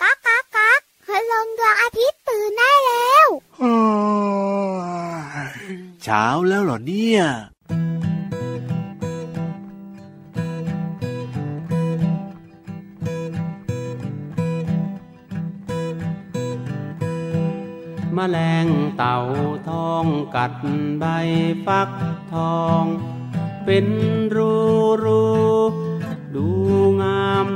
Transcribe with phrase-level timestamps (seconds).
[0.00, 3.28] ก๊ากก๊ากก๊ากคืลงดวงอาทิตย์ตื่นได้แล้ว
[6.02, 7.22] เช้าแล้วเหรอเนี่ย
[18.16, 18.66] มแมลง
[18.96, 19.18] เต่า
[19.68, 20.52] ทองกัด
[20.98, 21.04] ใบ
[21.66, 21.90] ฟัก
[22.32, 22.84] ทอง
[23.64, 23.86] เป็น
[24.34, 24.54] รู
[25.04, 25.24] รู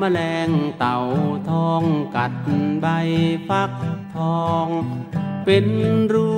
[0.06, 0.98] แมลงเต่า
[1.50, 1.84] ทอง
[2.16, 2.32] กัด
[2.80, 2.86] ใบ
[3.48, 3.72] ฟัก
[4.16, 4.66] ทอง
[5.44, 5.66] เป็น
[6.12, 6.30] รู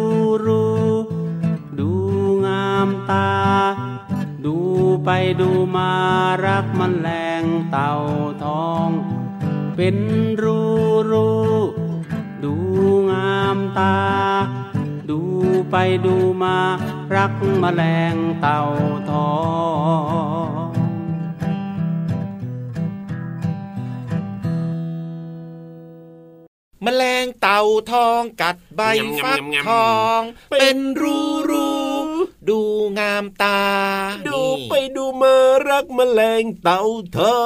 [0.46, 0.66] รู
[1.78, 1.90] ดู
[2.46, 3.30] งามตา
[4.44, 4.56] ดู
[5.04, 5.92] ไปดูมา
[6.46, 7.08] รักมันแร
[7.42, 7.92] งเต่า
[8.44, 8.88] ทอง
[9.76, 9.96] เป็น
[10.42, 10.60] รู
[11.10, 11.30] รู
[12.44, 12.54] ดู
[13.10, 13.96] งามตา
[15.10, 15.20] ดู
[15.70, 16.56] ไปดูมา
[17.14, 18.60] รักมแมลงเต่า
[19.10, 19.30] ทอ
[20.34, 20.35] ง
[26.88, 27.60] แมลงเต่า
[27.92, 28.80] ทองกัดใบ
[29.24, 30.20] ฟักทอง
[30.50, 31.18] เป็นรู
[31.50, 31.75] รู
[32.50, 32.60] ดู
[32.98, 33.60] งามตา
[34.28, 35.34] ดูไปดูมา
[35.68, 36.82] รักแมลงเต่า
[37.16, 37.38] ทอ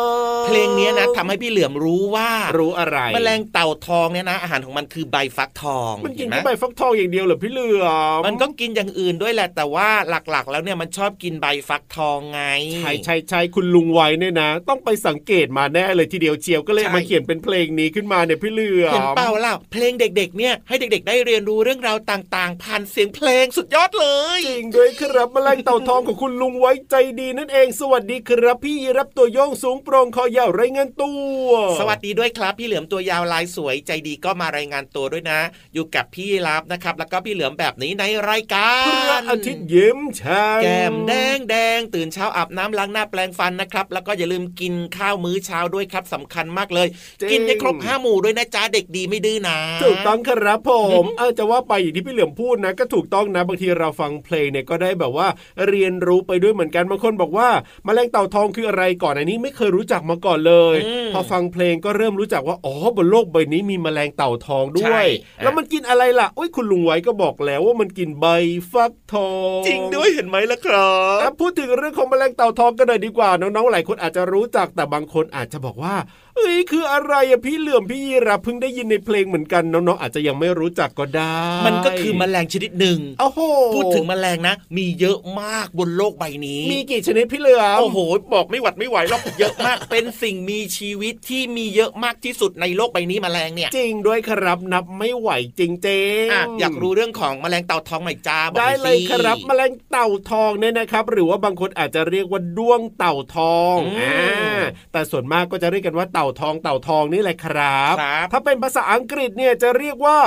[0.42, 7.86] งเพลงนี้นะทำให้พี่เหลือมรู้ว่ารู้อะไรแมลงเต่าทองเนี่ยนะ อาหารของมันคือใบฟักทอง มันกินเห็แค่ไหใบฟักทองอย่างเดียวเหรอพี่เหลือ
[8.18, 12.42] มมันก็กินอย่างอื่นด้วยแหละแต่ว่าหลักๆ แล้วเนี่ยมันชอบกินใบฟักทองไง
[12.76, 24.08] ใช่ใช่ใช่คุณลุงไว้เนี่ยนะ ต้องไปสังเกตมาแน่เลยทีเดียวเชียวก็เลยใช่มาเขียนเป็นเพลงนี้ขึ้นมาเนี่ยพี่เหลือมเห็นเปล่าล่ะเพลงเด็ก ๆ เนี่ยให้เด็ก ๆ ได้เรียนรู้เรื่องราวต่าง ๆ ผ่านเสียงเพลงสุดยอดเล
[24.39, 31.12] ยจริงด้วยครับแมลงเต่าทองของคุณลุงไว้ใจดีนั่นเอง สวัสดีครับพี่รับตัวโยงสูงโปร่งคอยาวไรเงินตั
[31.42, 31.46] ว
[31.78, 35.40] สวัสดีด้วยครับ พี่เหลือมตัวยาวลายสวยใจดีก็มารายงานตัวด้วยนะ
[35.74, 46.89] อยู่กับพี่รับนะครับ แล้วก็พี่เหลือมแบบนี้ในรายการพระอาทิตย์ยิ้มช่างแก้มแดงแดงตื่นเช้าอาบน้ำล้างหน้าแปลงฟันนะครับ แล้วก็อย่าลืมกินข้าวมื้อเช้าด้วยครับสำคัญมากเลย
[47.30, 50.70] กินให้ครบห้าหมู่ด้วยนะจ๊ะเด็กดีไม่ดื้อนะถูกต้องครับผ
[51.02, 55.29] มเออจะว่าไปอย่างที่พี่เหลือมพูดนะ ก็ถูกต้องนะบางทีเราฟังเพลงเนี่ยก็ได้แบบว่า
[55.68, 57.48] เรียนรู้ไปด้วยเหมือนกันบางคนบอกว่า
[57.85, 65.08] แมลงเต่าทองคืออะไรก่อนอันนี้ไม่เคยรู้จักมาก่อนเลยอืมพอฟังเพลงก็เริ่มรู้จักว่าอ๋อบนโลกใบนี้มีแมลงเต่าทองด้ใช่วย
[65.42, 68.27] แล้วมันกินอะไรล่ะโอ้ยคุณลุงไว้ก็บอกแล้วว่ามันกินใบ
[68.73, 75.95] ฟักทองจริงด้วยเห็นไหมล่ะครับอะพูดถึงเรื่องของแมลงเต่าทองกันหน่อยดีกว่าน้องๆหลายคนอาจจะรู้จักแต่บางคนอาจจะบอกว่า
[76.40, 83.40] เอ้ยคืออะไรอะพี่เหลื่อมพี่ยีรับเพิ่งได้ยินในเพลงเหมือนกันน้องๆอาจจะยังไม่รู้จักก็ได้ มันก็คือแมลงชนิดหนึ่งโอ้โห
[83.74, 87.98] พูดถึงแมลงนะ มีเยอะมากบนโลกใบนี้ มีกี่ชนิดพี่เหลื่อมโอ้โห
[88.34, 95.30] บอกไม่หวัดไม่ไหวหรอกเยอะมาก เป็นสิ่งมีชีวิตที่มีเยอะมากที่สุดในโลกใบนี้แมลงเนี่ย จริงด้วยครับนับไม่ไหว
[95.61, 104.62] จริงๆอะอยากรู้เรื่องของแมลงเต่าทองหน่อยจ้าบอกหได้น่อยเลสิยครับแมลงเต่าทองเนี่ยนะครับ หรือว่าบางคนอาจจะเรียกว่าด้วงเต่าทองอืมอ่า
[104.92, 110.18] แต่ส่วนมากก็จะเรียกกันว่าเต่าทองเต่าทองนี่แหละครับครับ ถ้าเป็นภาษาอังกฤษเนี่ยจะเรียกว่า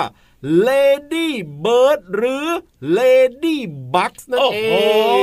[0.68, 1.30] lady
[1.64, 2.48] bird หรือ
[2.98, 3.58] lady
[3.94, 4.76] bugs นั่นโอ้เอโห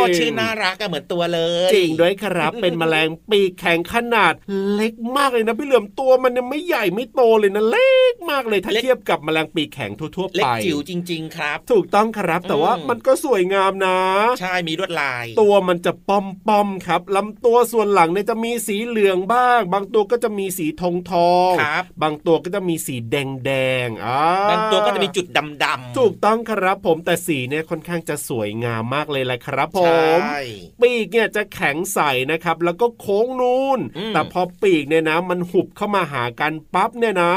[0.06, 4.32] งชื่อน่ารักอะเหมือนตัวเลย จริงด้วยครับ เป็นแมลงปีกแข็งขนาด
[4.74, 13.98] เล็กมากเลยนะพี่เหลือมตัวมันเนี่ยไม่ใหญ่ไม่โตเลยนะเล็กมากเลยถ้าเทียบกับแมลงปีกแข็งทั่วๆเล็ไปกจิ๋วจริง ๆ ครับ ถูกต้องครับแต่ว่าอืมมันก็สวยงามนะ
[14.40, 23.50] ใช่มีลวดลาย ตัวมันจะป้อมป้อมๆครับลำตัวส่วนหลังเนี่ยจะมีสีเหลืองบ้าง บางตัวก็จะมีสีทองทองครับบางตัวก็จะมีสีแดงแด
[23.86, 24.20] งๆอ่า
[24.50, 25.26] บางตัวก็จะมีจุด
[25.64, 29.80] ดำๆถูกต้องครับผมแต่สีเนี่ยค่อนข้างจะสวยงามมากเลยแหละครับผ
[30.16, 30.40] มใช่
[30.82, 32.00] ปีกเนี่ยจะแข็งใส
[32.32, 37.32] นะครับ แล้วก็โค้งนูนอืมแต่พอปีกเนี่ยนะ มันหุบเข้ามาหากันปั๊บเนี่ยนะ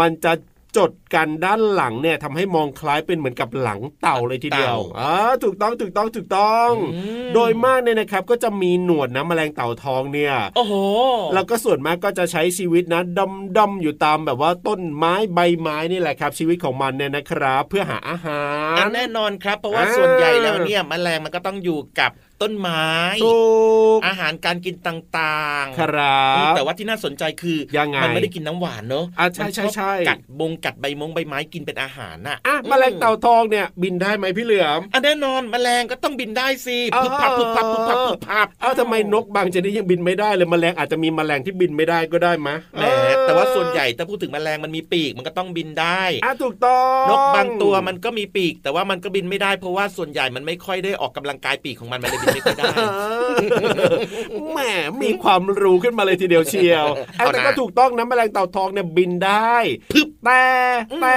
[0.00, 0.32] มันจะ
[0.76, 5.12] จดกันด้านหลังเนี่ยทำให้มองคล้ายเป็นเหมือนกับหลังเต่าเลยทีเดียวอ่า
[5.44, 10.74] ถูกต้องถูกต้องถูกต้องอืมโดยมากเนี่ยนะครับก็จะมีหนวดนะแมลงเต่าทองเนี่ยโอ้โห
[11.34, 18.44] แล้วก็ส่วนมากก็จะใช้ชีวิตนะดำดำๆอยู่ตามแบบว่าต้นไม้ใบไม้นี่แหละครับ ชีวิตของมันเนี่ยนะครับ เพื่อหาอาหา
[18.74, 22.10] รอันแน่นอนครับ เพราะว่าอ่าส่วนใหญ่แล้วเนี่ยแมลงมันก็ต้องอยู่กับ
[22.42, 22.86] ต้นไม้
[23.24, 23.38] ถู
[23.96, 42.84] กอาหารการกินต่างๆ ครับแต่ว่าที่น่าสนใจคือยังไงมันไม่ได้กินน้ำหวานเนอะอะใช่มันใช่ใช่กัดบงกัดใบมงใบไม้กินเป็นอาหารน่ะอะแมลงเต่าทองเนี่ยบินได้ไหมพี่เหลือมอันแน่นอนแมลงก็ต้องบินได้สิอ้าวพึบพับพึบพับพึบพับพึบพับเอ้าทำไมนกบางชนิดยังบินไม่ได้เลยแมลงอาจจะมีแมลงที่บินไม่ได้ก็ได้มะแหม
[43.26, 52.66] แต่ว่าส่วนใหญ่ถ้าพูดถึงแมลงมันมีปีกมันก็ต้องบินได้อะถูกต้องนกบางตัวมันก็มีปีก แต่ว่ามันก็บินไม่ได้เพราะว่าส่วนใหญ่มันไม่ค่อยได้ออกกำลังกายปีกของมันมันเลยบินไม่ค่อยได้
[54.52, 54.58] แหม
[55.02, 56.86] มีความรู้ขึ้นมาเลยทีเดียวเชียว
[57.18, 59.54] เอานะแต่ก็ถูกต้องนะแมลงเต่าทองเนี่ยบินได้
[59.92, 60.44] พึบ แต่
[60.92, 61.16] อืมแต่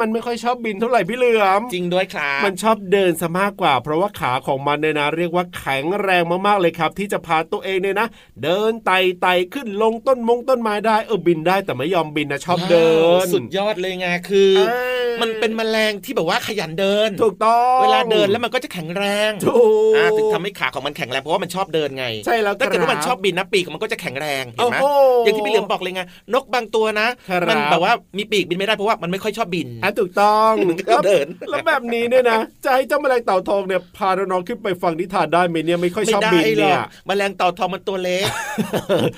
[0.00, 8.08] มันไม่ค่อยชอบบินเท่าไหร่พี่เหลือมจริงด้วยครับมันชอบเดินซะมากกว่า เพราะว่าขาของมันเนี่ยนะเรียกว่าแข็งแรงมากๆเลยครับ ที่จะพาตัวเองเนี่ยนะ
[8.42, 12.88] เดินไต่ไต่ขึ้นลงต้นมงต้นไม้ได้เออบินได้แต่ไม่ยอมบินนะชอบเดิ
[13.24, 14.72] น สุดยอดเลยไงคือเอ
[15.06, 19.60] อมันเป็นแมลงที่แบบว่าขยันเดิน ถูกต้องเวลาเดินแล้วมันก็จะแข็งแรงถู
[19.90, 26.02] กอ่าถึงทำให้ขาของมันแข็งแรงเพราะว่ามันชอบเดินไงใช่แล้วถ้าเกิดว่ามันครับชอบบินนะปีกของมันก็จะแข็งแรงเห็นไหมโอ้โหอย่างที่พี่เหลือมบอกเลยไง
[26.34, 38.24] นกบางตัวนะครับมันแบบว่ามีปีกบินไม่ได้เพราะว่ามันไม่ค่อยชอบบินอะถูกต้องมันก็เดินแล้วแบบนี้เนี่ยนะจะให้เจ้าแมลงเต่าทองเนี่ยพาน้องๆขึ้นไปฟังนิทานได้ไหมเนี่ยไม่ค่อยไม่ชอบได้บินหรเนี่อกยแมลงเต่าทองมันตัวเล็ก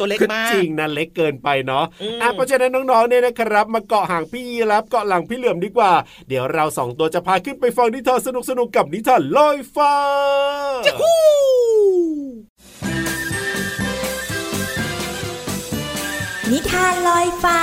[0.01, 5.93] ตัวเล็กมากจริงนะเล็กเกินไปเนาะอืมอะเพราะฉะนั้นน้องๆเนี่ยนะครับ มาเกาะห่างพี่ยีรับเกาะหลังพี่เหลือมดีกว่า
[6.29, 8.29] เดี๋ยวเราสองตัวจะพาขึ้นไปฟังนิทานส
[8.59, 9.95] นุกๆกับนิทานลอยฟ้า
[16.53, 17.61] นิทานลอยฟ้า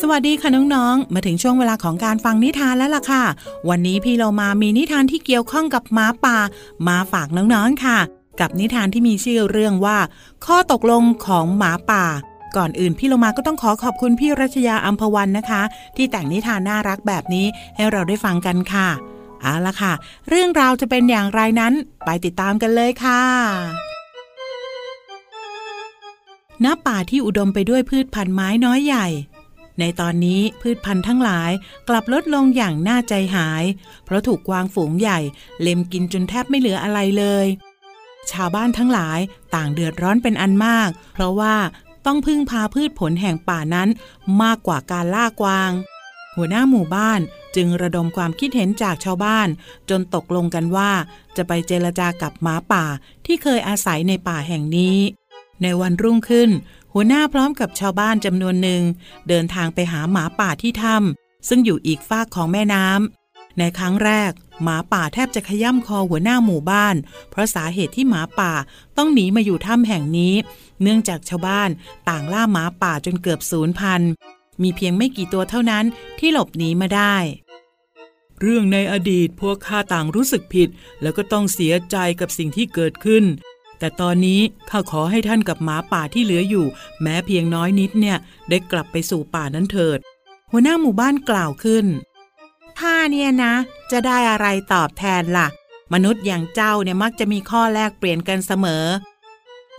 [0.00, 3.24] สวัสดีค่ะน้องๆ มาถึงช่วงเวลาของการฟังนิทานแล้วล่ะค่ะ
[3.68, 6.38] วันนี้พี่เรามามีนิทานที่เกี่ยวข้องกับหมาป่า
[6.88, 7.98] มาฝากน้องๆค่ะ
[8.40, 9.98] กับนิทานที่มีชื่อเรื่องว่า
[10.46, 12.04] ข้อตกลงของหมาป่า
[12.56, 15.62] ก่อนอื่นพี่เรามาก็ต้องขอขอบคุณพี่รัชยาอัมพวันนะคะ
[15.96, 17.46] ที่แต่งนิทานน่ารักแบบนี้
[17.76, 18.88] ให้เราได้ฟังกันค่ะ
[19.40, 19.92] เอาละค่ะ
[20.28, 21.72] เรื่องราวจะเป็นอย่างไรนั้น
[22.04, 23.22] ไปติดตามกันเลยค่ะ
[26.64, 29.06] ณป่าที่อุดมไปด้วยพืชพันธุ์ไม้น้อยใหญ่
[29.80, 31.50] ในตอนนี้พืชพันธุ์ทั้งหลาย
[31.88, 33.64] กลับลดลงอย่างน่าใจหาย
[34.04, 35.18] เพราะถูกกวางฝูงใหญ่
[35.60, 37.46] เล็มกินจนแทบไม่เหลืออะไรเลย
[38.30, 39.18] ชาวบ้านทั้งหลาย
[39.54, 41.54] ต่างเดือดร้อนเป็นอันมาก เพราะว่า
[42.06, 43.88] ต้องพึ่งพาพืชผลแห่งป่านั้น
[44.42, 45.70] มากกว่าการล่ากวาง
[46.36, 47.20] หัวหน้าหมู่บ้าน
[47.56, 49.48] จึงระดมความคิดเห็นจากชาวบ้าน
[49.90, 50.90] จนตกลงกันว่า
[51.36, 52.84] จะไปเจรจากับหมาป่า
[53.26, 54.98] ที่เคยอาศัยในป่าแห่งนี้
[55.62, 56.50] ในวันรุ่งขึ้น
[56.94, 58.82] หัวหน้าพร้อมกับชาวบ้านจำนวนหนึ่ง
[59.28, 66.96] เดินทางไปหาหมาป่าที่ถ้ำซึ่งอยู่อีกฝากของแม่น้ำในครั้งแรก หมาป่าแทบจะขย่ำคอหัวหน้าหมู่บ้าน
[67.30, 68.52] เพราะสาเหตุที่หมาป่า
[68.96, 70.34] ต้องหนีมาอยู่ถ้ำแห่งนี้
[70.82, 71.70] เนื่องจากชาวบ้าน
[72.08, 74.10] ต่างล่าหมาป่าจนเกือบสูญพันธุ์
[74.62, 75.84] มีเพียงไม่กี่ตัวเท่านั้น
[76.18, 77.16] ที่หลบหนีมาได้
[78.40, 80.68] เรื่องในอดีตพวกข้าต่างรู้สึกผิด
[81.02, 83.24] แล้วก็ต้องเสียใจกับสิ่งที่เกิดขึ้น
[83.82, 84.40] แต่ตอนนี้
[84.70, 86.66] ข้าขอให้ท่านกับหมาป่าที่เหลืออยู่
[87.02, 88.16] แม้เพียงน้อยนิดเนี่ย
[88.48, 89.98] ได้กลับไปสู่ป่านั้นเถิด
[90.50, 91.86] หัวหน้าหมู่บ้านกล่าวขึ้น
[92.78, 93.54] ถ้าเนี่ยนะ
[93.90, 95.46] จะได้อะไรตอบแทนล่ะ
[95.92, 98.84] มนุษย์อย่างเจ้าเนี่ยมักจะมีข้อแลกเปลี่ยนกันเสมอ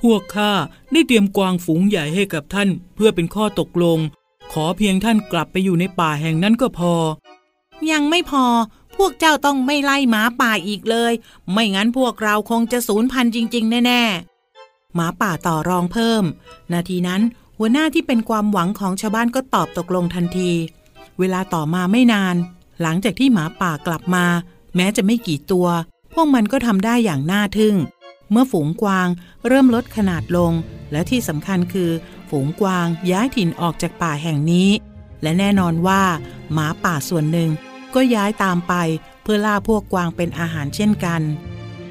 [0.01, 0.51] พวกข้า
[0.91, 4.00] ได้เตรียมกวางฝูงใหญ่ให้กับท่าน เพื่อเป็นข้อตกลง
[4.53, 6.94] ขอเพียงท่านกลับไปอยู่ในป่าแห่งนั้นก็พอ
[7.91, 8.45] ยังไม่พอ
[8.97, 11.13] พวกเจ้าต้องไม่ไล่หมาป่าอีกเลย
[11.51, 16.23] ไม่งั้นพวกเราคงจะสูญพันธุ์จริง ๆ แน่ๆ หมาป่าต่อรองเพิ่ม
[16.73, 17.21] นาทีนั้น
[17.57, 20.51] หัวหน้าที่เป็นความหวังของชาวบ้านก็ตอบตกลงทันที
[21.19, 22.35] เวลาต่อมาไม่นาน
[22.81, 24.25] หลังจากที่หมาป่ากลับมา
[24.75, 25.67] แม้จะไม่กี่ตัว
[26.13, 27.75] พวกมันก็ทำได้อย่างน่าทึ่ง
[28.31, 29.07] เมื่อฝูงกวาง
[29.47, 30.51] เริ่มลดขนาดลง
[30.91, 31.91] และที่สำคัญคือ
[32.29, 34.69] ฝูงกวางย้ายถิ่นออกจากป่าแห่งนี้
[35.21, 36.03] และแน่นอนว่า
[36.53, 37.50] หมาป่าส่วนหนึ่ง
[37.95, 38.73] ก็ย้ายตามไป
[39.23, 41.21] เพื่อล่าพวกกวางเป็นอาหารเช่นกัน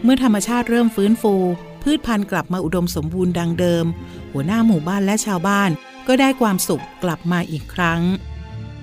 [0.02, 1.34] เมื่อธรรมชาติเริ่มฟื้นฟู
[1.82, 3.84] พืชพันธุ์กลับมาอุดมสมบูรณ์ดังเดิม
[4.32, 5.70] หัวหน้าหมู่บ้านและชาวบ้าน
[6.08, 8.00] ก็ได้ความสุขกลับมาอีกครั้ง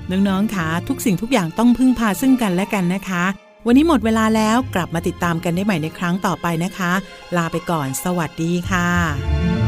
[0.10, 3.24] น้องๆคะทุกสิ่งทุกอย่างต้องพึ่งพาซึ่งกันและกันนะคะ
[3.66, 6.92] วันนี้หมดเวลาแล้วกลับมาติดตามกันได้ใหม่ในครั้งต่อไปนะคะ
[7.36, 9.59] ลาไปก่อน สวัสดีค่ะ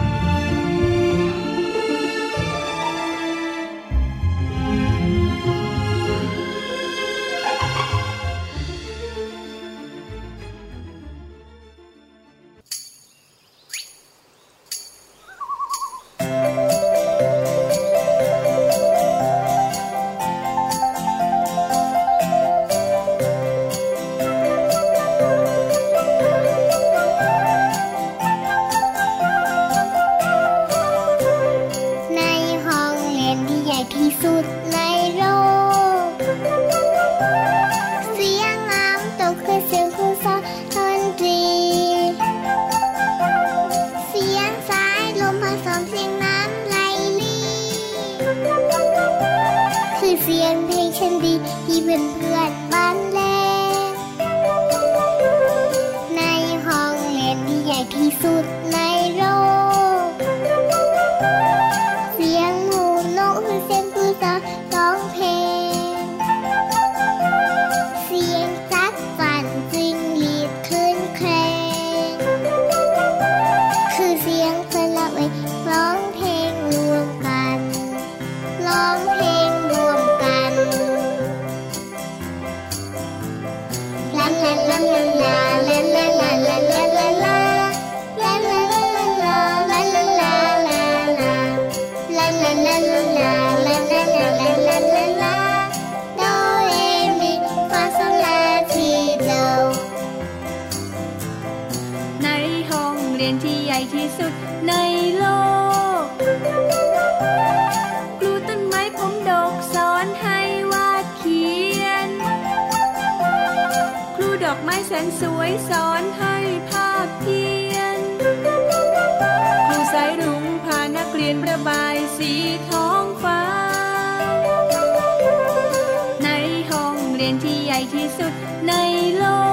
[127.22, 128.34] เรียนที่ใหญ่ที่สุด
[128.68, 128.72] ใน
[129.18, 129.51] โลก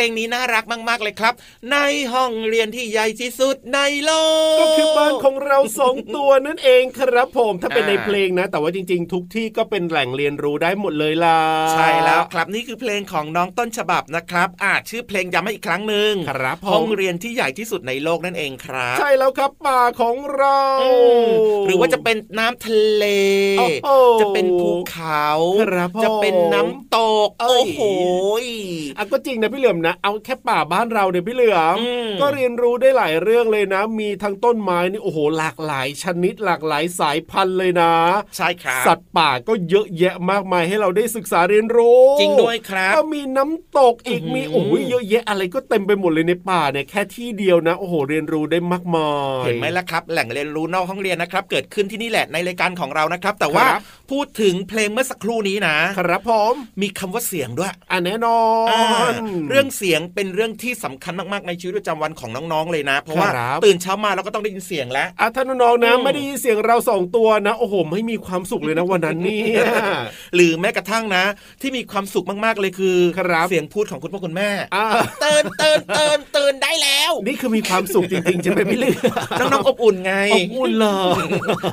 [0.00, 1.34] ลงนี้น่ารักมาก ๆ เลยครับ
[1.72, 1.76] ใน
[2.12, 4.12] ห้องเรียนที่ใหญ่ที่สุดในโล
[4.56, 11.40] ก ก็คือบ้านของเราสองตัวนั่นเองครับผมถ้าเป็นอ่าในเพลงนะ แต่ว่าจริง ๆ ทุกที่ก็เป็นแหล่งเรียนรู้ได้หมดเลยล่ะ
[11.72, 20.88] ใช่แล้วครับนี่คือเพลงของน้องต้นฉบับนะครับอ่าชื่อเพลงย้ำให้อีกครั้งหนึ่งครับผมห้องเรียนที่ใหญ่ที่สุดในโลกนั่นเองครับ ใช่แล้วครับป่าของเราอื
[21.24, 21.30] ม
[21.66, 23.04] หรือว่าจะเป็นน้ำทะเล
[23.58, 23.88] โอ้โห
[24.20, 25.26] จะเป็นภูเขา
[25.62, 27.80] ครับผมจะเป็นน้ำตกเอ้ยโอ้โห
[28.98, 37.92] อะก็จริงนะพี่เหลือมนะเอาแค่ป่าบ้านเราเนี่ยพี่เหลือมอืมก็เรียนรู้ได้หลายเรื่องเลยนะ มีทั้งต้นไม้นี่โอ้โหหลากหลาย ชนิดหลากหลายสายพันธุ์เลยนะ
[38.36, 49.10] ใช่ครับสัตว์ป่าก็เยอะแยะมากมายให้เราได้ศึกษาเรียนรู้ จริงด้วยครับก็มีน้ำตกอีกอื้อหือมีโอ้ยเยอะแยะอะไรก็เต็มไปหมดเลยในป่าเนี่ยแค่ที่เดียวนะ โอ้โหเรียนรู้ได้มากมา
[49.42, 59.10] ยเห็นไหมล่ะครับ แหล่งเรียนรู้นอกห้องเรียนนะครับ เกิดขึ้นที่นี่แหละในรายการของเรานะครับ แต่ว่าครับพูดถึงเพลงเมื่อสักครู่นี้นะ ครับผมมีคำว่าเสียงด้วยอะแน่นอนอ่า
[59.50, 63.30] เรื่องเสียงเป็นเรื่องที่สำคัญมากๆในชีวิตประจำวันของน้องๆเลยนะ เพราะว่า
[63.64, 69.42] ตื่นเช้ามาเราก็ต้องได้ยินเสียงแล้วอะถ้าน้องๆนะไม่ได้ยินเสียงเราสองตัวนะโอ้โหไม่มีความสุขเลยนะวันนั้นนี่
[70.34, 71.24] หรือแม้กระทั่งนะ
[71.60, 72.96] ที่มีความสุขมากๆเลยคือ
[73.50, 74.50] เสียงพูดของคุณพ่อคุณแม่
[75.20, 79.02] เตือนเตือนเตือนเตือนได้แล้ว นี่คือมีความสุขจริงๆจะไปไม่เลือก
[79.40, 80.86] น้องๆอบอุ่นไงอบอุ่นเล
[81.18, 81.22] ย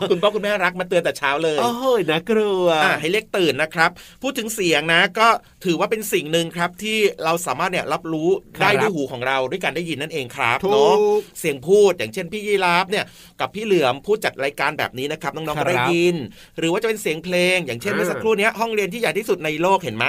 [0.10, 2.66] คุณพ่อคุณแม่รักมาเตือนแต่เช้าเลยโอ้ยนะกลัว
[3.00, 3.90] ให้เรียกตื่นนะครับ
[4.22, 5.28] พูดถึงเสียงนะ ก็
[5.66, 8.30] ถือว่าเป็นสิ่งหนึ่งครับที่เราสามารถเนี่ยรับรู้
[8.62, 10.96] ได้ด้วยหูของเราด้วยการได้ยินนั่นเองครับเนาะ
[11.40, 13.06] เสียงพูดอย่างเช่นพี่ยีราฟเนี่ย
[13.40, 16.16] กับพี่เหลือมพูดจัดรายการแบบนี้นะครับน้องๆก็ได้ยิน
[16.58, 20.06] หรือว่าจะเป็นเสียงเพลง อย่างเช่นเมื่อสักครู่นี้ห้องเรียนที่ใหญ่ที่สุดในโลกเห็นไหม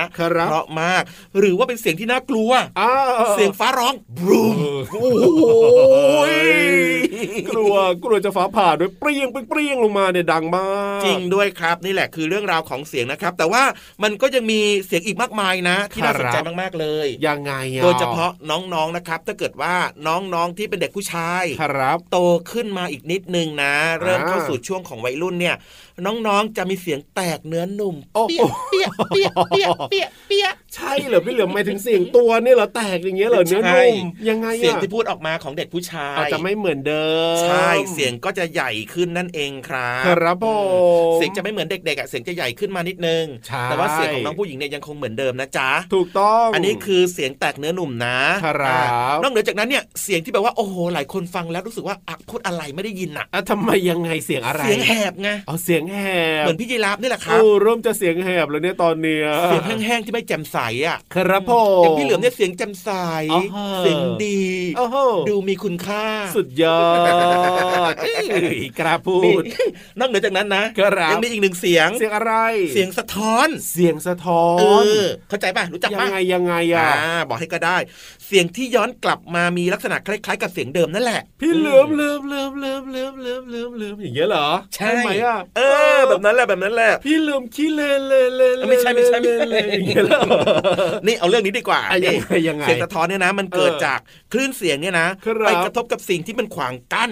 [0.48, 1.02] เพราะมาก
[1.38, 2.50] หรือว่าเป็นเสียงที่น่ากลัว
[3.32, 4.58] เสียงฟ้าร้องบูม
[4.92, 6.34] โอ้ย
[7.52, 10.68] กลัวกลัวจะฟ้าผ่าด้วยเปรี้ยงเปรี้ยงลงมาเนี่ยดังมา
[10.98, 13.62] กจริงด้วยครับนี่แหละคือเรื่องราวของเสียงนะครับ แต่ว่า
[14.02, 19.74] มันก็ยังมีเสียงอีกมากมายนะ ที่น่าสนใจมากๆเลยยังไงโดยเฉพาะน้องๆนะครับ ถ้าเกิดว่า
[20.06, 22.18] น้องๆที่เป็นเด็กผู้ชายครับโต
[22.52, 25.56] ขึ้นมาอีกนิดนึงนะ เริ่มเข้าสู่ช่วงของวัยรุ่นเนี่ย
[26.06, 33.96] น้องๆจะมีเสียงแตกเนื้อนุ่มโอ้เปียเปียเปียเปียเปียเใช่เหรอพี่เหลือมไม่ถึงเสียงตัวนี่เหรอแตกอย่างเงี้ยเหรอเนื้อนุ่ม
[34.28, 40.46] ยังไงเสียงที่พูดออกมาของเด็กผู้ชายจะไม่เหมือนเดิมใช่เสียงก็จะใหญ่ขึ้นนั่นเองครับครับผ
[41.12, 43.24] มเสียงจะไม่เหมือนเด็กๆอะเสียงจะใหญ่ขึ้นมานิดนึง
[43.64, 55.98] แต่ว่าเสียงของน้องผู้หญิงเนี่ยยังคงเหมือนเดิมนะจ๊ะถูกต้อง อันนี้คือเสียงแตกเนื้อนุ่มนะครับนอกเหนือจากนั้นเนี่ยเสียงที่แบบว่าโอ้โหหลายคนฟังแล้วรู้สึกว่าอักพูดอะไรไม่ได้ยินอะทำไมยังไงเสียงอะไรเสียงแหบไงอ๋อเสียงแห
[56.42, 62.90] บเหมือนพี่ยีราฟนี่แหละครับโอ้เริ่มจะเสียงแหบแล้วเนี่ยตอนเนี้ยเสียงแห้งๆที่ไม่แจ่มใสอะครับผมแต่พี่เหลือมเนี่ยเสียงแจ่มใส
[63.78, 64.42] เสียงดี
[65.28, 66.04] ดูมีคุณค่า
[66.36, 66.82] สุดยอ
[67.92, 67.92] ด
[68.78, 69.42] กระพูด
[69.98, 70.64] นอกเหนือจากนั้นนะ
[71.10, 72.34] ยังมีอีกหนึ่งเสียงเสียงอะไร
[72.72, 74.46] เสียงสะท้อน เสียงสะท้อ
[74.82, 74.84] น
[75.28, 76.88] เข้าใจป่ะรู้จักป่ะยังไงยังไงอะ
[77.28, 77.76] บอกให้ก็ได้
[78.26, 85.77] เสียงที่ย้อนกลับมามีลักษณะคล้ายๆ กับเสียงเดิมนั่นแหละ พี่เหลือมเหลือมเหลือมเหลือมเหลือมเหลือมเลือมอย่างเงี้ยเหรอใช่ไหมอะเออ
[86.08, 89.60] แบบนั้นแหละแบบนั้นแหละ พี่ลืมขี้เลเลเลไม่ใช่ไม่ใช่ไม่ใช่
[91.06, 92.14] นี่เอาเรื่องนี้ดีกว่ายัง
[92.48, 93.98] ยังไงเสียงสะท้อนเนี่ยนะ มันเกิดจาก
[94.32, 95.08] คลื่นเสียงเนี่ยนะ
[95.46, 97.10] ไปกระทบกับสิ่งที่มันขวางกั้น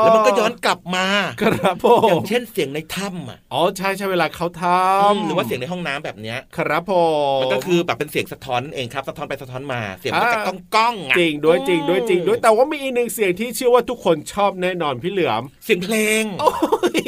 [0.04, 1.06] ล้วมันก็ย้อนกลับมา
[1.42, 6.92] ครับผมอย่างเช่นเสียงในถ้ำอ๋อใช่ใช่เวลาเขาถ้ำหรือว่าเสียงในห้องน้ำแบบเนี้ยครับผ
[7.38, 16.50] มมันก็คือแบบเป็นเสียงสะท้อนเองครับสะท้อนไปสะท้อนมาเสียงมันจะก้องก้องจริงด้วยจริงด้วยจริงด้วยแต่ว่ามีอีกหนึ่งเสียงที่เชื่อว่าทุกคนชอบแน่นอนพี่เหลือมเสียงเพลงโอ้
[16.98, 17.00] ย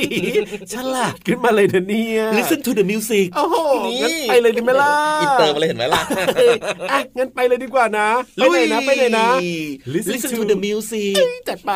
[0.74, 3.56] ฉลาดขึ้นมาเลยนเนี่ย Listen to the music โอ้โห
[4.02, 6.02] งั้นไปเลยดีไหมล่ะอินเตอร์มาเลยเห็นไหมล่ะ
[6.92, 9.26] อะงั้นไปเลยดีกว่านะไปเลยนะไปเลยนะ
[9.94, 11.16] Listen, Listen to, to the music.
[11.48, 11.72] จัดไป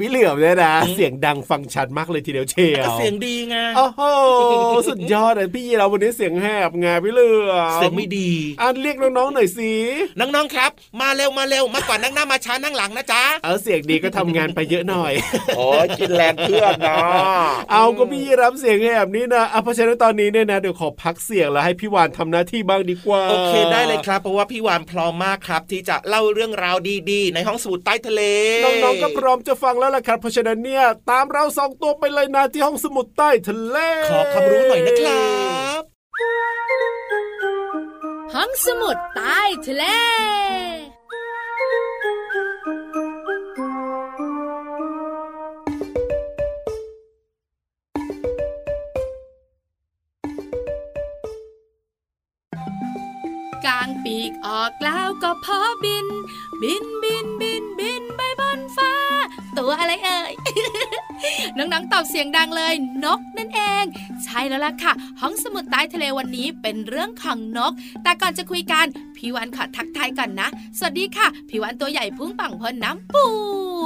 [0.00, 4.00] พี่เหลือมเนี่ยนะ เสียงดังฟังชัดมากเลยทีเดียวเชียวก็เสียงดีไงโอ้โห
[4.88, 9.72] สุดยอดเลยพี่เราวันนี้เสียงแหบไงพี่เหลือมเสียงไม่ดีอันเรียกน้องๆหน่อยสิ
[10.20, 10.70] น้องๆครับ
[11.00, 15.12] มาเร็วมาเร็วมาก่อนนั่งหน้ามาช้านั่งหลังนะจ๊ะเออเสียงดีก็ทำงานไปเยอะหน่อย
[15.56, 16.96] โอ้ยกินแรงเพื่อนนะ
[17.70, 26.76] เอาก็พี่รับเสียงแหบนี้นะเอาเพราะฉะนั้นตอนนี้เนี่ยนะเดี๋ยวขอพักเสียงแล้วให้พี่วานทำหน้าที่บ้างดีกว่าโอเคได้เลยครับ เพราะว่าพี่วานพร้อมมากครับ ที่จะเล่าเรื่องราว
[27.10, 28.22] ดีๆ ในห้องสมุดใต้ทะเล
[28.64, 33.76] น้องๆก็พร้อมจะฟังแล้วล่ะครับ เพราะฉะนั้นเนี่ยตามเราสองตัวไปเลยนะที่ห้องสมุดใต้ทะเล
[34.10, 35.28] ขอความรู้หน่อยนะครั
[35.78, 35.82] บ
[38.34, 39.84] ห้องสมุดใต้ทะเล
[53.66, 56.06] กางปีกออกแล้วก็พอบิน
[56.62, 57.26] บินบิน
[59.70, 60.32] ตัวอะไรเอ่ย
[61.56, 63.84] น้องๆตอบเสียงดังเลย นกนั่นเอง
[64.24, 73.28] ใช่แล้วล่ะค่ะ ห้องสมุดใต้ทะเลวันนี้เป็นเรื่องของนก แต่ก่อนจะคุยกันพี่วันขอทักทายก่อนนะ สวัสดีค่ะ พี่วันตัวใหญ่พุ่งปังพอน้ำปู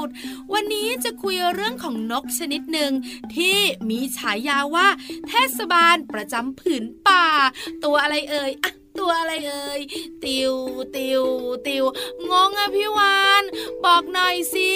[0.07, 0.09] ด
[0.53, 2.92] วันนี้จะคุยเรื่องของนกชนิดหนึ่ง
[3.35, 3.57] ที่
[3.90, 4.88] มีฉายาว่า
[5.29, 7.27] เทศบาลประจำผืนป่า
[7.85, 9.81] ตัวอะไรเอ่ยอะ ตัวอะไรเอ่ย
[10.25, 10.55] ติว
[10.97, 11.23] ติว
[11.67, 11.85] ติว
[12.31, 13.45] งงอะพี่วาน
[13.85, 14.71] บอกหน่อยสิ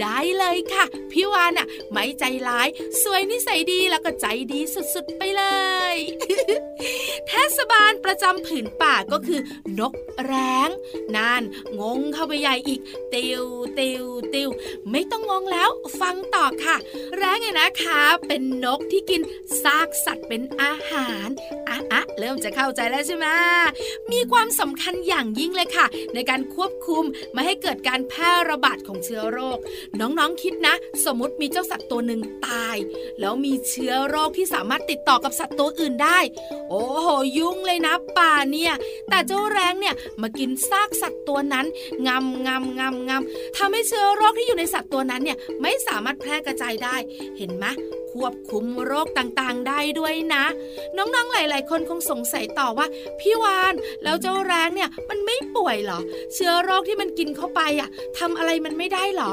[0.00, 2.68] ได้เลยค่ะ พี่วานอะไม่ใจร้าย
[3.02, 4.60] สวยนิสัยดีแล้วก็ใจดี
[4.94, 5.44] สุดๆไปเล
[5.94, 5.96] ย
[7.28, 9.40] เทศบาลประจำผืนป่าก็คือ
[9.78, 9.94] นก
[10.24, 10.70] แร้ง
[11.16, 11.42] นาน
[11.80, 12.80] งงเข้าไปใหญ่อีก
[13.14, 13.44] ติว
[13.78, 14.48] ติวติว
[14.90, 15.70] ไม่ต้องงงแล้ว
[16.00, 16.76] ฟังต่อค่ะ
[17.16, 19.22] แร้งเนี่ยนะคะ เป็นนกที่กิน
[19.62, 21.28] ซากสัตว์เป็นอาหาร
[21.68, 23.26] อะอะเริ่มจะเข้าใจแล้วใช่ไหม
[24.12, 29.58] มีความสำคัญอย่างยิ่งเลยค่ะ ในการควบคุมไม่ให้เกิดการแพร่ระบาดของเชื้อโรค
[30.00, 32.76] น้องๆคิดนะ สมมติมีเจ้าสัตว์ตัวหนึ่งตาย
[33.20, 36.18] แล้วมีเชื้อโรคที่สามารถติดต่อกับสัตว์ตัวอื่นได้
[36.68, 38.72] โอ้โหยุ่งเลยนะป่าเนี่ย
[39.08, 41.66] แต่เจ้าแรงเนี่ยมากินซากสัตว์ตัวนั้น
[42.06, 46.96] งำงำงำงำทำให้เชื้อโรคที่อยู่ในสัตว์ตัวนั้นเนี่ยไม่สามารถแพร่กระจายได้
[47.38, 47.66] เห็นไหม
[48.12, 50.44] ควบคุมโรคต่างๆ ได้ด้วยนะ
[50.96, 52.86] น้องๆหลาย ๆ คนคงสงสัยต่อว่า
[53.20, 56.00] พี่วานแล้วเจ้าแรงเนี่ยมันไม่ป่วยเหรอ
[56.34, 59.32] เชื้อโรคที่มันกินเข้าไปอะทำอะไรมันไม่ได้เหรอ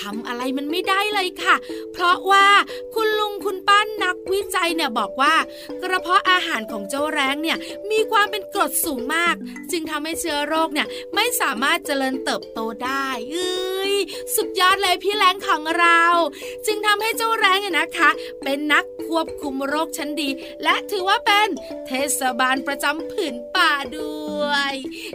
[0.00, 1.56] ทำอะไรมันไม่ได้เลยค่ะ
[1.92, 2.46] เพราะว่า
[2.94, 5.34] คุณลุงคุณป้านนักวิจัยเนี่ยบอกว่า
[5.82, 7.58] กระเพาะอาหารของเจ้าแรงเนี่ย
[7.90, 9.34] มีความเป็นกรดสูงมาก
[9.70, 13.94] จึงทำให้เชื้อโรคเนี่ยไม่สามารถเจริญเติบโตได้เอ้ย
[14.34, 16.02] สุดยอดเลยพี่แร้งของเรา
[16.66, 18.10] จึงทำให้เจ้าแร้งเนี่ยนะคะ
[18.42, 20.28] เป็นนักควบคุมโรคชั้นดี
[20.62, 21.48] และถือว่าเป็น
[21.86, 24.74] เทศบาลประจำผืนป่าด้วย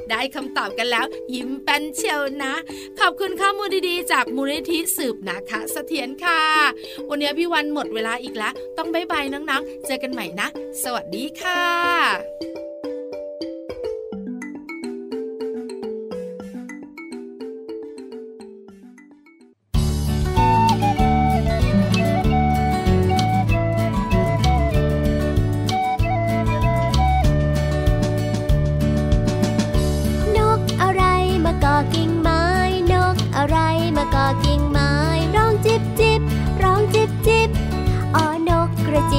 [0.09, 2.53] ได้คำตอบกันแล้ว ยิ้มแป้นเชียวนะ
[2.99, 6.41] ขอบคุณข้อมูลดีๆ จากมูลนิธิสืบนาคะเสถียรค่ะ
[7.09, 10.47] วันนี้พี่วันหมดเวลาอีกแล้ว ต้อง bye bye น้องๆ เจอกันใหม่นะ
[10.83, 12.50] สวัสดีค่ะ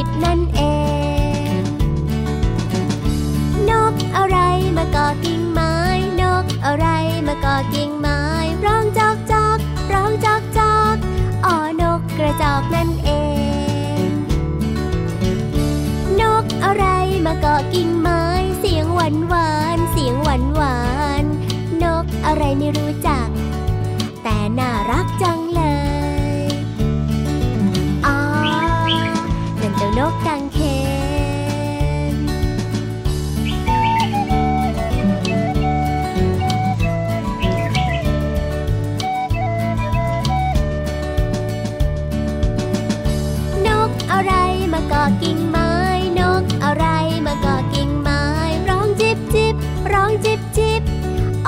[0.05, 0.62] กกระจิบนั่นเอ
[1.59, 1.62] ง
[3.71, 4.38] นกอะไร
[4.77, 5.75] มาเก่อกิ่งไม้
[6.21, 6.87] นกอะไร
[7.27, 8.21] มาเก่อกิ่งไม้
[8.67, 9.59] ร้องจอกจอก
[9.93, 10.97] ร้องจอกจอก
[11.47, 13.11] อ๋อนกกระจอกนั่นเอ
[14.05, 14.07] ง
[16.21, 16.87] นกอะไร
[17.27, 18.23] มาเกาะกิ่งไม้
[18.59, 20.79] เสียงหวานหวานเสียงหวานหวา
[21.23, 21.25] น
[21.83, 23.12] นกอะไรไม่รู้จัก
[30.05, 30.59] นกกังเข
[32.12, 32.15] น
[43.67, 44.33] นกอะไร
[44.73, 45.73] มาเกาะกิ่งไม้
[46.21, 46.87] นกอะไร
[47.27, 48.23] มาเกาะกิ่งไม้
[48.69, 49.55] ร้องจิบจิบ
[49.93, 50.83] ร้องจิบจิบ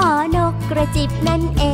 [0.01, 1.65] อ๋อนกกระจิบนั่นเอ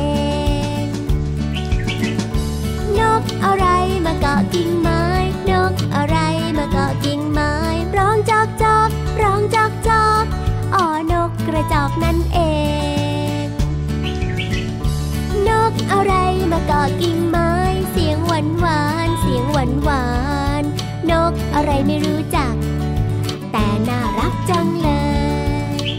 [21.61, 22.53] อะไรไม่รู้จัก
[23.51, 24.89] แต่น่ารักจังเล
[25.75, 25.89] ย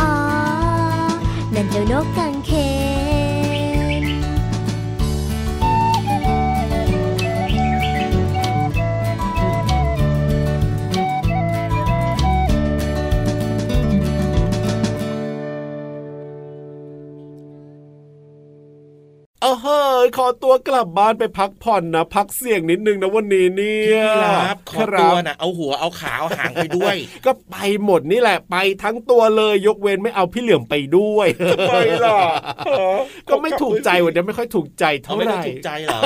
[0.00, 0.12] อ๋อ
[1.54, 2.25] นั่นเจ้านกกัง
[20.16, 31.72] ขอตัวกลับบ้านไปพักผ่อนนะ พักเสียงนิดนึงนะวันนี้เนี่ยครับขอตัวนะเอาหัวเอาขาเอาหางไปด้วย ก็ไปหมดนี่แหละไปทั้งตัวเลยยกเว้นไม่เอาพี่เหลือมไปด้วยทำไม
[32.04, 32.18] ล่ะ
[33.28, 36.00] ก็ไม่ถูกใจวันนี้ไม่ค่อยถูกใจเขาเท่าไม่ไหได้ร่ถูกใจเหรอ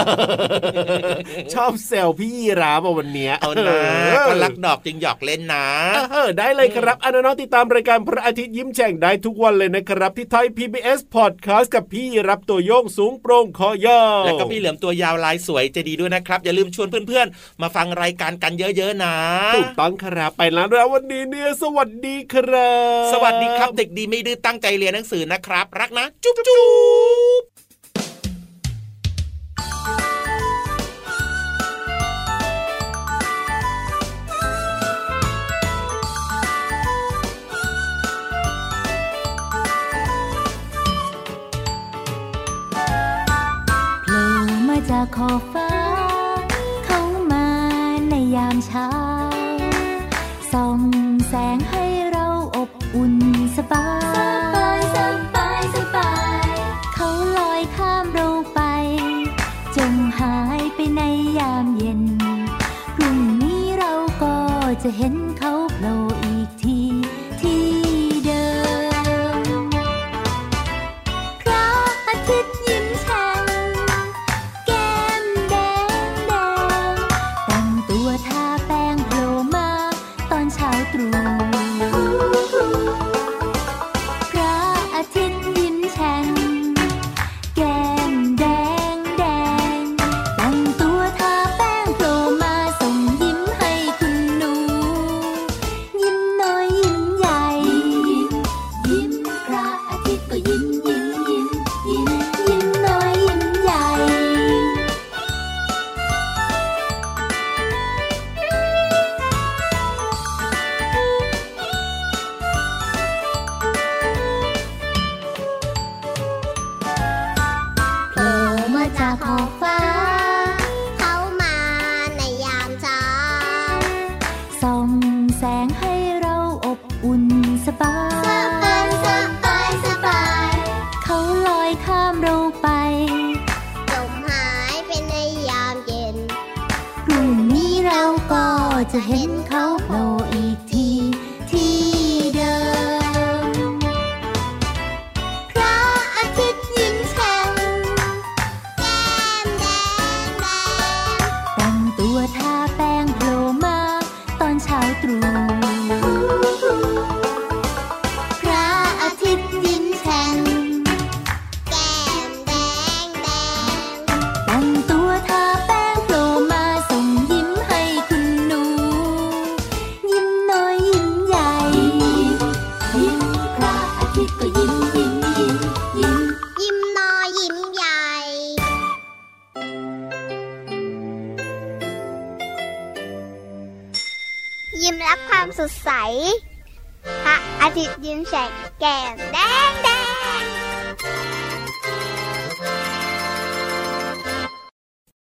[1.54, 3.80] ชอบแซวพี่ยีราฟอะวันเนี้ยเอานะ
[4.28, 5.66] ก็รักดอกจึงหยอกเล่นนะ
[6.12, 19.14] เออได้เลยครับอันน้องติดตามรายการพระอาทิตย์ยิ้มแฉ่งได้ทุกวันเลยนะครับ ที่ไทย PBS Podcast กับพี่รับตัวโยงสูงโปร่งคอยาวแล้วก็พี่เหลือมตัวยาวลายสวยใจะดีด้วยนะครับ อย่าลืมชวนเพื่อนๆ มาฟังรายการกันเยอะๆนะ
[19.57, 22.74] ถูกต้องครับไปแล้วแล้ววันนี้เนี่ยสวัสดีครั
[23.05, 26.64] บ สวัสดีครับ เด็กดีไม่ดื้อตั้งใจเรียนหนังสือนะครับ รักนะ จุ๊บจุ๊
[27.42, 27.60] บ
[45.20, 45.60] มา